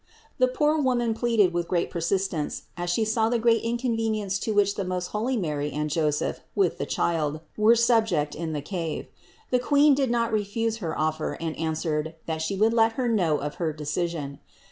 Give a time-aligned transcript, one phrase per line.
[0.39, 4.73] The poor woman pleaded with great persistence, as she saw the great inconvenience to which
[4.73, 9.05] the most holy Mary and Joseph with the Child were subject in the cave.
[9.51, 13.37] The Queen did not refuse her offer and answered, that She would let her know
[13.37, 14.39] of her decision.